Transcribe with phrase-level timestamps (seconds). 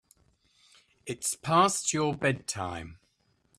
[1.05, 2.97] It's past your bedtime.